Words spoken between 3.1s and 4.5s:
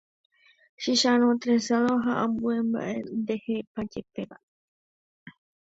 ndehepajepéva